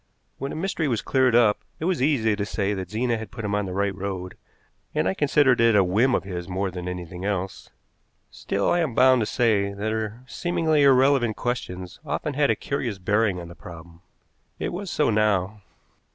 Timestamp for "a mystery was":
0.51-1.03